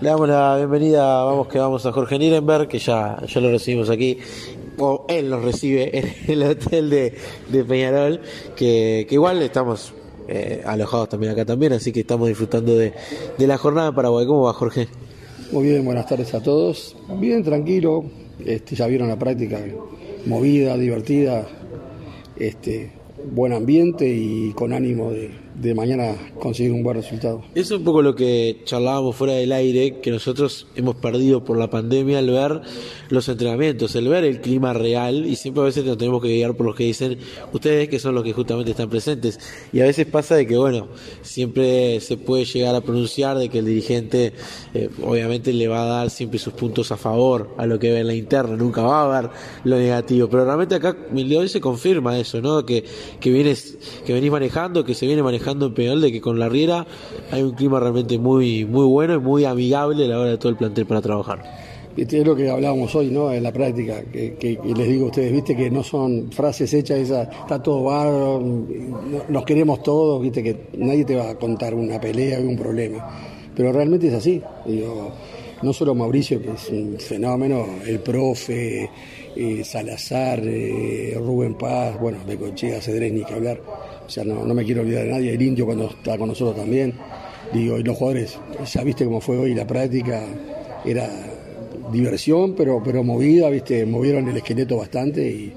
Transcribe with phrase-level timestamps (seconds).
[0.00, 3.90] Le damos la bienvenida, vamos que vamos a Jorge Nierenberg, que ya, ya lo recibimos
[3.90, 4.16] aquí,
[4.78, 7.14] o él nos recibe en el hotel de,
[7.52, 8.18] de Peñarol,
[8.56, 9.92] que, que igual estamos
[10.26, 12.94] eh, alojados también acá también, así que estamos disfrutando de,
[13.36, 14.26] de la jornada en Paraguay.
[14.26, 14.88] ¿Cómo va Jorge?
[15.52, 16.96] Muy bien, buenas tardes a todos.
[17.18, 18.02] Bien, tranquilo,
[18.42, 19.60] este, ya vieron la práctica,
[20.24, 21.46] movida, divertida,
[22.38, 22.90] este,
[23.32, 25.30] buen ambiente y con ánimo de,
[25.60, 27.42] de mañana conseguir un buen resultado.
[27.54, 31.68] Es un poco lo que charlábamos fuera del aire, que nosotros hemos perdido por la
[31.68, 32.62] pandemia al ver
[33.10, 36.54] los entrenamientos, el ver el clima real y siempre a veces nos tenemos que guiar
[36.54, 37.18] por los que dicen
[37.52, 39.38] ustedes que son los que justamente están presentes.
[39.72, 40.88] Y a veces pasa de que, bueno,
[41.22, 44.32] siempre se puede llegar a pronunciar de que el dirigente
[44.72, 48.00] eh, obviamente le va a dar siempre sus puntos a favor a lo que ve
[48.00, 49.30] en la interna, nunca va a ver
[49.64, 50.28] lo negativo.
[50.28, 52.64] Pero realmente acá hoy se confirma eso, ¿no?
[52.64, 52.84] Que,
[53.20, 56.48] que, vienes, que venís manejando, que se viene manejando en Peñol de que con la
[56.48, 56.86] Riera
[57.30, 60.50] hay un clima realmente muy, muy bueno y muy amigable a la hora de todo
[60.50, 61.42] el plantel para trabajar.
[61.96, 63.32] Viste, es lo que hablábamos hoy, ¿no?
[63.32, 67.22] En la práctica, que, les digo a ustedes, viste, que no son frases hechas, esa,
[67.24, 68.40] está todo bárbaro,
[69.28, 73.10] nos queremos todos, viste, que nadie te va a contar una pelea o un problema.
[73.56, 74.40] Pero realmente es así.
[74.64, 75.10] Digo,
[75.62, 78.88] no solo Mauricio, que es un fenómeno, el profe,
[79.36, 83.60] eh, Salazar, eh, Rubén Paz, bueno, Becochea, Cedrés, ni que hablar.
[84.10, 86.56] O sea, no, no, me quiero olvidar de nadie, el indio cuando está con nosotros
[86.56, 86.94] también.
[87.52, 90.24] Digo, y los jugadores, ya viste cómo fue hoy la práctica,
[90.84, 91.08] era
[91.92, 95.54] diversión, pero, pero movida, viste, movieron el esqueleto bastante y,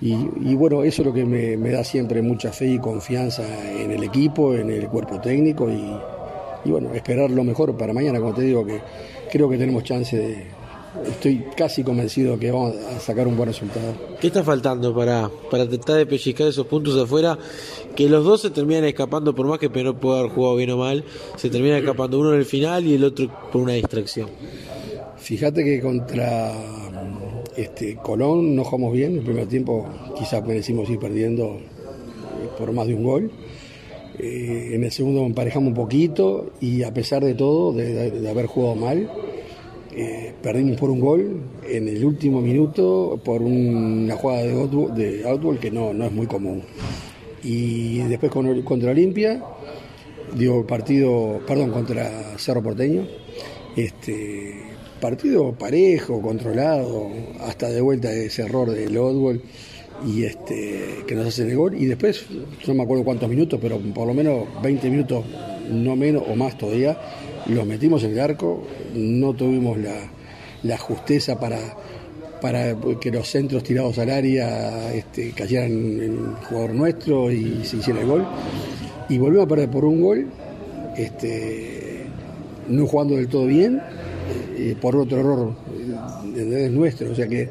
[0.00, 3.44] y, bueno, eso es lo que me, me, da siempre mucha fe y confianza
[3.80, 5.94] en el equipo, en el cuerpo técnico y,
[6.64, 8.80] y bueno, esperar lo mejor para mañana, como te digo, que
[9.30, 10.46] creo que tenemos chance de,
[11.06, 13.94] estoy casi convencido que vamos a sacar un buen resultado.
[14.20, 17.38] ¿Qué está faltando para, para tratar de pellizcar esos puntos afuera?
[17.94, 20.76] Que los dos se terminan escapando, por más que Pedro pueda haber jugado bien o
[20.76, 21.04] mal,
[21.36, 24.28] se termina escapando uno en el final y el otro por una distracción.
[25.16, 26.52] Fíjate que contra
[27.56, 29.86] este, Colón no jugamos bien, el primer tiempo
[30.18, 31.58] quizás merecimos ir perdiendo
[32.58, 33.30] por más de un gol.
[34.18, 38.30] Eh, en el segundo emparejamos un poquito y a pesar de todo, de, de, de
[38.30, 39.10] haber jugado mal,
[39.92, 45.70] eh, perdimos por un gol en el último minuto por una jugada de outball, que
[45.70, 46.62] no, no, es muy común.
[47.42, 49.42] Y después con, contra Olimpia,
[50.36, 53.06] digo, partido, perdón, contra Cerro Porteño,
[53.76, 54.54] este,
[55.00, 57.08] partido parejo, controlado,
[57.40, 59.42] hasta de vuelta ese error del outball
[60.06, 62.26] y este que nos hacen el gol y después
[62.66, 65.24] no me acuerdo cuántos minutos pero por lo menos 20 minutos
[65.70, 66.96] no menos o más todavía
[67.50, 68.62] los metimos en el arco,
[68.94, 69.94] no tuvimos la,
[70.62, 71.58] la justeza para,
[72.40, 76.18] para que los centros tirados al área este, cayeran en el
[76.48, 78.26] jugador nuestro y se hiciera el gol.
[79.08, 80.26] Y volvimos a perder por un gol,
[80.96, 82.04] este,
[82.68, 83.80] no jugando del todo bien,
[84.56, 85.54] eh, por otro error
[86.70, 87.10] nuestro.
[87.10, 87.48] O sea que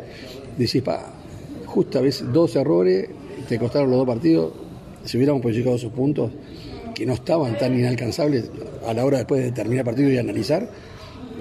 [0.57, 1.13] decís, pa,
[1.65, 3.09] justo a veces dos errores
[3.47, 4.53] te costaron los dos partidos,
[5.03, 6.31] si hubiéramos llegado esos puntos
[6.99, 8.51] que no estaban tan inalcanzables,
[8.85, 10.69] a la hora después de terminar el partido y analizar,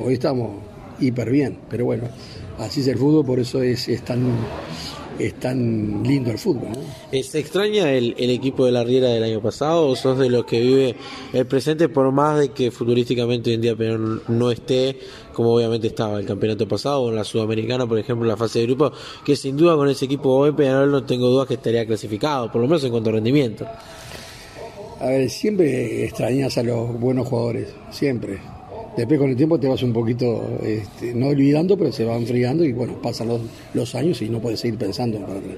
[0.01, 0.53] hoy estamos
[1.01, 1.59] hiper bien.
[1.69, 2.05] Pero bueno,
[2.61, 4.37] así es el fútbol, por eso es, tan
[5.19, 6.69] es tan lindo el fútbol.
[6.71, 7.23] ¿no?
[7.25, 10.61] ¿Se extraña el, equipo de la Riera del año pasado o sos de los que
[10.61, 10.95] vive
[11.33, 13.75] el presente por más de que futbolísticamente hoy en día
[14.29, 14.97] no esté
[15.33, 18.61] como obviamente estaba el campeonato pasado o en la Sudamericana, por ejemplo, en la fase
[18.61, 18.93] de grupo,
[19.25, 22.61] que sin duda con ese equipo hoy Peñarol no tengo dudas que estaría clasificado, por
[22.61, 23.67] lo menos en cuanto a rendimiento?
[25.01, 28.39] A ver, siempre extrañas a los buenos jugadores, siempre.
[28.97, 32.65] Después con el tiempo te vas un poquito, este, no olvidando, pero se va enfriando
[32.65, 33.41] y bueno, pasan los,
[33.75, 35.57] los años y no puedes seguir pensando para atrás.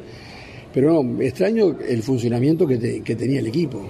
[0.74, 3.80] Pero no, extraño el funcionamiento que, te, que tenía el equipo,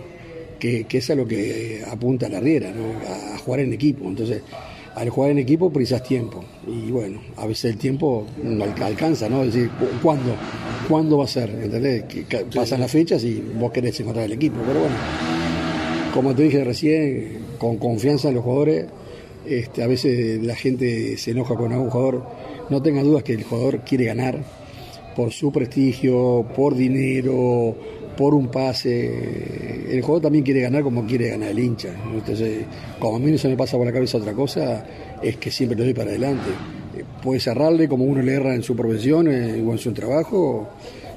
[0.59, 2.85] que, que, es a lo que apunta la Riera, ¿no?
[3.09, 4.07] a, a, jugar en equipo.
[4.07, 4.43] Entonces,
[4.95, 6.45] al jugar en equipo prisas tiempo.
[6.67, 9.43] Y bueno, a veces el tiempo no alcanza, ¿no?
[9.43, 9.71] Es decir,
[10.03, 10.35] ¿cuándo?
[10.89, 11.51] ¿Cuándo va a ser?
[11.51, 12.05] ¿Entendés?
[12.05, 12.25] Que
[12.55, 14.57] pasan las fechas y vos querés encontrar el equipo.
[14.67, 14.95] Pero bueno,
[16.13, 18.87] como te dije recién, con confianza en los jugadores,
[19.47, 22.25] este, a veces la gente se enoja con algún jugador.
[22.69, 24.43] No tenga dudas que el jugador quiere ganar
[25.17, 27.75] por su prestigio, por dinero,
[28.17, 29.87] por un pase.
[29.91, 31.95] El jugador también quiere ganar como quiere ganar el hincha.
[32.13, 32.65] Entonces,
[32.99, 34.85] como a mí no se me pasa por la cabeza otra cosa,
[35.23, 36.51] es que siempre le doy para adelante.
[37.23, 40.69] Puede cerrarle como uno le erra en su profesión eh, o en su trabajo,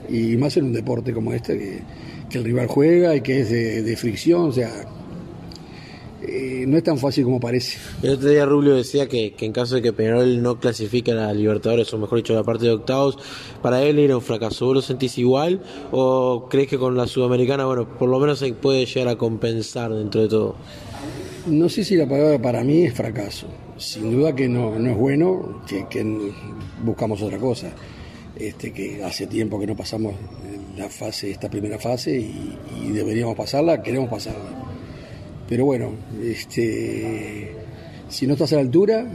[0.10, 1.82] y más en un deporte como este,
[2.34, 4.72] que el rival juega y que es de, de fricción, o sea,
[6.24, 7.78] eh, no es tan fácil como parece.
[8.02, 11.16] El otro día Rubio decía que, que en caso de que Peñarol no clasifique a
[11.16, 13.20] la Libertadores, o mejor dicho, la parte de octavos,
[13.62, 14.66] para él era un fracaso.
[14.66, 18.52] ¿Vos lo sentís igual o crees que con la Sudamericana, bueno, por lo menos se
[18.54, 20.56] puede llegar a compensar dentro de todo?
[21.46, 23.46] No sé si la palabra para mí es fracaso.
[23.78, 26.32] sin duda que no, no es bueno, que, que
[26.84, 27.74] buscamos otra cosa.
[28.36, 30.16] Este, que hace tiempo que no pasamos
[30.76, 34.50] la fase, esta primera fase y, deberíamos pasarla, queremos pasarla.
[35.48, 35.92] Pero bueno,
[36.24, 37.52] este,
[38.10, 39.06] si no estás a la altura,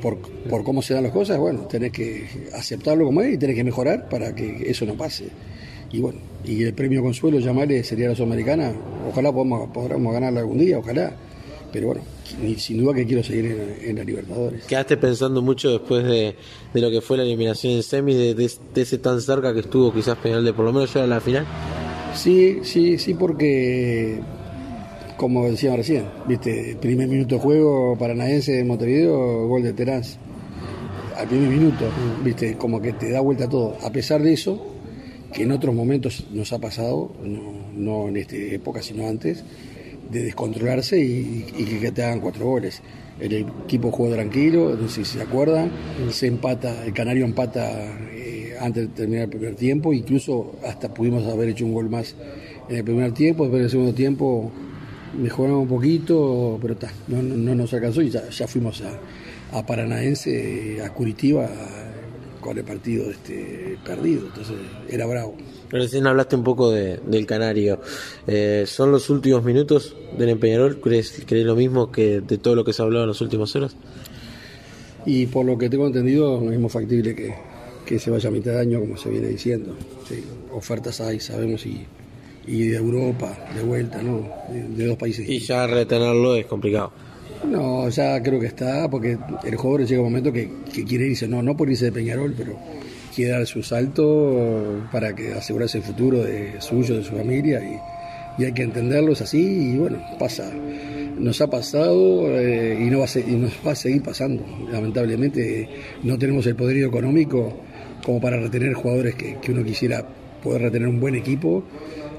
[0.00, 3.56] por, por, cómo se dan las cosas, bueno, tenés que aceptarlo como es y tenés
[3.56, 5.26] que mejorar para que eso no pase.
[5.90, 8.72] Y bueno, y el premio consuelo, llamarle, sería la Sudamericana,
[9.08, 11.12] ojalá podamos, podamos ganarla algún día, ojalá.
[11.72, 12.02] Pero bueno,
[12.58, 14.64] sin duda que quiero seguir en, la Libertadores.
[14.64, 16.36] Quedaste pensando mucho después de,
[16.74, 19.92] de, lo que fue la eliminación en semi, de, de, ese tan cerca que estuvo
[19.92, 21.46] quizás penal de por lo menos llegar a la final.
[22.14, 24.20] Sí, sí, sí, porque
[25.16, 30.02] como decía recién, viste, primer minuto de juego paranaense de Montevideo, gol de Terán.
[31.16, 31.84] Al primer minuto,
[32.24, 33.76] viste, como que te da vuelta todo.
[33.82, 34.60] A pesar de eso,
[35.32, 39.44] que en otros momentos nos ha pasado, no, en esta época, sino antes,
[40.10, 42.82] de descontrolarse y, que te hagan cuatro goles.
[43.20, 45.70] El equipo jugó tranquilo, no sé si se acuerdan,
[46.10, 47.70] se empata, el Canario empata
[48.10, 52.16] eh, antes de terminar el primer tiempo, incluso hasta pudimos haber hecho un gol más
[52.68, 54.50] en el primer tiempo, después en el segundo tiempo
[55.18, 56.76] mejoramos un poquito, pero
[57.08, 61.48] no, no, nos alcanzó y ya, fuimos a, a, Paranaense, a Curitiba,
[62.40, 64.56] con el partido este perdido, entonces
[64.88, 65.34] era bravo.
[65.72, 67.80] Recién hablaste un poco de, del Canario.
[68.26, 70.80] Eh, ¿Son los últimos minutos del Empeñador?
[70.80, 73.54] ¿Crees, ¿Crees lo mismo que de todo lo que se ha hablado en las últimas
[73.56, 73.74] horas?
[75.04, 77.34] Y por lo que tengo entendido, lo mismo factible que,
[77.84, 79.74] que se vaya a mitad de año, como se viene diciendo.
[80.52, 81.86] ofertas hay, sabemos, y
[82.46, 84.28] y de Europa, de vuelta, ¿no?
[84.48, 85.28] De, dos países.
[85.28, 86.92] Y ya retenerlo es complicado.
[87.48, 90.48] No, ya creo que está, porque el jugador llega un momento que,
[90.86, 92.56] quiere irse, no, no por irse de Peñarol, pero
[93.14, 98.44] quiere dar su salto para que asegurarse el futuro de suyo, de su familia, y,
[98.44, 100.50] hay que entenderlo, es así, y bueno, pasa.
[101.18, 104.44] Nos ha pasado eh, y, no va a y nos va a seguir pasando.
[104.70, 105.68] Lamentablemente
[106.02, 107.60] no tenemos el poderío económico
[108.02, 110.04] como para retener jugadores que, que uno quisiera
[110.42, 111.62] poder retener un buen equipo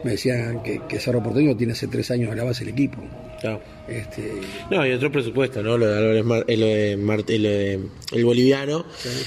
[0.04, 2.98] me decían que, que Cerro Porteño tiene hace tres años a la base el equipo.
[3.44, 3.60] Claro.
[3.90, 4.31] Este...
[4.72, 5.78] No, hay otro presupuesto, ¿no?
[5.78, 8.86] Lo de el, boliviano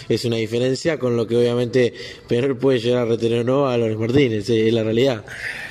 [0.09, 1.93] es una diferencia con lo que obviamente
[2.27, 5.23] Perú puede llegar a retener no a Álvarez Martínez, es la realidad.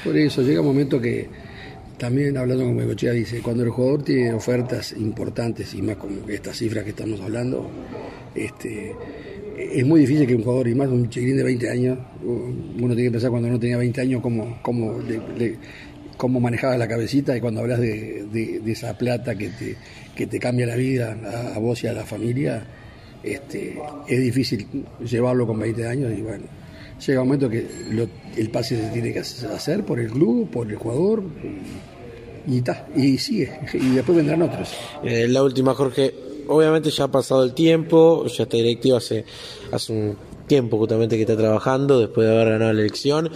[0.04, 1.28] Por eso llega un momento que
[1.98, 6.56] también hablando con Megochea dice, cuando el jugador tiene ofertas importantes y más como estas
[6.56, 7.68] cifras que estamos hablando,
[8.36, 8.94] este
[9.58, 13.06] es muy difícil que un jugador, y más un chiquirín de 20 años, uno tiene
[13.06, 15.00] que pensar cuando no tenía 20 años cómo, cómo,
[16.18, 19.78] cómo manejaba la cabecita y cuando hablas de, esa plata que te,
[20.16, 21.18] que te cambia la vida
[21.56, 22.66] a, vos y a la familia,
[23.24, 23.78] este,
[24.08, 24.68] es difícil
[25.04, 26.46] llevarlo con 20 años y bueno,
[27.06, 27.68] llega un momento que
[28.38, 31.24] el pase se tiene que hacer por el club, por el jugador.
[32.48, 32.64] Y,
[32.96, 34.72] y sigue, y después vendrán otros.
[35.04, 36.14] Eh, la última, Jorge,
[36.48, 39.26] obviamente ya ha pasado el tiempo, ya está directivo hace,
[39.72, 40.16] hace un
[40.48, 43.32] tiempo justamente que está trabajando después de haber ganado la elección.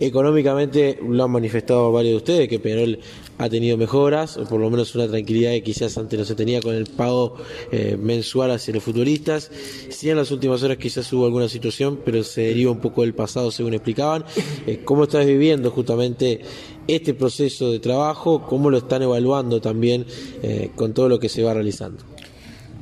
[0.00, 2.98] Económicamente lo han manifestado varios de ustedes que Peñarol
[3.38, 6.60] ha tenido mejoras, o por lo menos una tranquilidad que quizás antes no se tenía
[6.60, 7.36] con el pago
[7.72, 9.50] eh, mensual hacia los futbolistas.
[9.88, 13.14] Sí, en las últimas horas quizás hubo alguna situación, pero se deriva un poco del
[13.14, 14.24] pasado, según explicaban.
[14.66, 16.42] Eh, ¿Cómo estás viviendo justamente
[16.86, 18.46] este proceso de trabajo?
[18.46, 20.06] ¿Cómo lo están evaluando también
[20.42, 22.13] eh, con todo lo que se va realizando?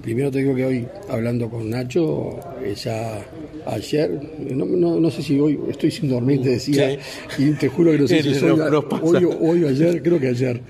[0.03, 2.39] Primero te digo que hoy, hablando con Nacho,
[2.75, 3.25] ya
[3.67, 4.11] ayer,
[4.55, 6.99] no, sé si hoy estoy sin dormir, te decía,
[7.39, 10.61] y te juro que no sé si hoy, hoy, o ayer, creo que ayer,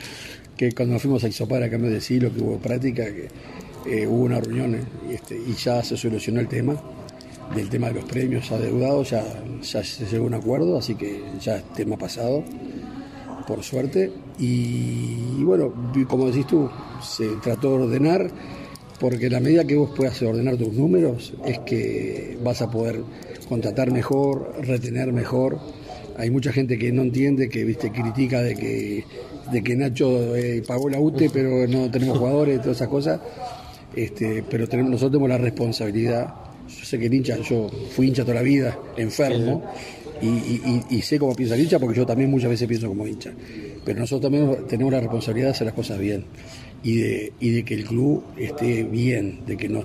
[0.57, 3.28] que cuando nos fuimos a Isopar a cambio de siglo, que hubo práctica, que
[3.87, 4.78] eh, hubo una reunión
[5.11, 6.76] este, y ya se solucionó el tema
[7.54, 9.25] del tema de los premios adeudados, ya,
[9.62, 12.45] ya se llegó a un acuerdo, así que ya es tema pasado,
[13.47, 14.11] por suerte.
[14.38, 15.73] Y, bueno,
[16.09, 16.68] como decís tú,
[17.02, 18.30] se trató de ordenar
[19.02, 23.00] porque la medida que vos puedas ordenar tus números es que vas a poder
[23.49, 25.59] contratar mejor, retener mejor.
[26.16, 29.04] Hay mucha gente que no entiende, que viste critica de que,
[29.50, 33.21] de que Nacho eh, pagó la UTE, pero no tenemos jugadores, todas esas cosas.
[33.97, 36.35] Este, pero tenemos, nosotros tenemos la responsabilidad.
[36.68, 39.64] Yo sé que el hincha, yo fui hincha toda la vida, enfermo,
[40.23, 43.32] y, y sé cómo piensa el hincha, porque yo también muchas veces pienso como hincha.
[43.85, 46.25] Pero nosotros también tenemos la responsabilidad de hacer las cosas bien
[46.83, 49.85] y de, y de que el club esté bien, de que no,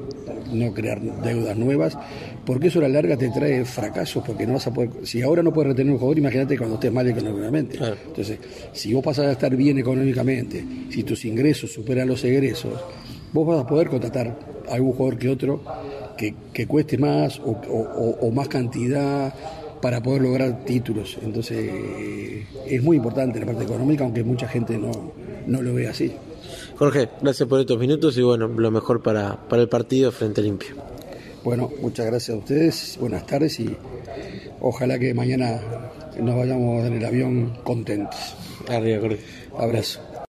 [0.51, 1.97] no crear deudas nuevas,
[2.45, 5.43] porque eso a la larga te trae fracasos, porque no vas a poder, si ahora
[5.43, 7.77] no puedes retener un jugador, imagínate cuando estés mal económicamente.
[8.07, 8.39] Entonces,
[8.73, 12.73] si vos pasas a estar bien económicamente, si tus ingresos superan los egresos,
[13.31, 14.39] vos vas a poder contratar
[14.69, 15.61] a algún jugador que otro
[16.17, 19.33] que, que cueste más o, o más cantidad
[19.81, 21.17] para poder lograr títulos.
[21.21, 21.69] Entonces,
[22.65, 25.13] es muy importante la parte económica, aunque mucha gente no,
[25.45, 26.11] no lo ve así.
[26.77, 30.75] Jorge, gracias por estos minutos y bueno, lo mejor para, para el partido frente Limpio.
[31.43, 33.75] Bueno, muchas gracias a ustedes, buenas tardes y
[34.59, 35.61] ojalá que mañana
[36.19, 38.35] nos vayamos en el avión contentos.
[38.67, 39.19] Arriba, Jorge.
[39.57, 40.01] Abrazo.